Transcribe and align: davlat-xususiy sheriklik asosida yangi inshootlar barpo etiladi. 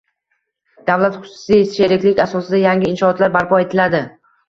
davlat-xususiy 0.87 1.63
sheriklik 1.75 2.25
asosida 2.27 2.65
yangi 2.65 2.93
inshootlar 2.97 3.35
barpo 3.41 3.65
etiladi. 3.69 4.07